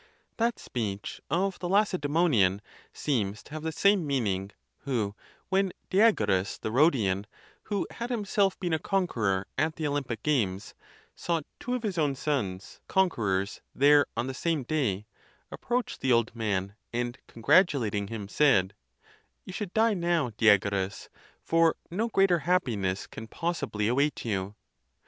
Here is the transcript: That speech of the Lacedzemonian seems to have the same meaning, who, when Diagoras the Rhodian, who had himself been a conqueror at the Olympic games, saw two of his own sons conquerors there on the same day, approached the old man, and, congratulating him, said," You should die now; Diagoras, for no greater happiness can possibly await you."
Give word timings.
That 0.37 0.57
speech 0.57 1.21
of 1.29 1.59
the 1.59 1.69
Lacedzemonian 1.69 2.61
seems 2.91 3.43
to 3.43 3.51
have 3.51 3.61
the 3.61 3.71
same 3.71 4.07
meaning, 4.07 4.49
who, 4.79 5.13
when 5.49 5.71
Diagoras 5.91 6.57
the 6.57 6.71
Rhodian, 6.71 7.27
who 7.65 7.85
had 7.91 8.09
himself 8.09 8.59
been 8.59 8.73
a 8.73 8.79
conqueror 8.79 9.45
at 9.59 9.75
the 9.75 9.85
Olympic 9.85 10.23
games, 10.23 10.73
saw 11.15 11.41
two 11.59 11.75
of 11.75 11.83
his 11.83 11.99
own 11.99 12.15
sons 12.15 12.79
conquerors 12.87 13.61
there 13.75 14.07
on 14.17 14.25
the 14.25 14.33
same 14.33 14.63
day, 14.63 15.05
approached 15.51 16.01
the 16.01 16.11
old 16.11 16.35
man, 16.35 16.73
and, 16.91 17.19
congratulating 17.27 18.07
him, 18.07 18.27
said," 18.27 18.73
You 19.45 19.53
should 19.53 19.71
die 19.71 19.93
now; 19.93 20.31
Diagoras, 20.35 21.09
for 21.43 21.75
no 21.91 22.07
greater 22.07 22.39
happiness 22.39 23.05
can 23.05 23.27
possibly 23.27 23.87
await 23.87 24.25
you." 24.25 24.55